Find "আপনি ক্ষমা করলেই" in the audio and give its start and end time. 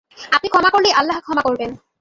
0.31-0.93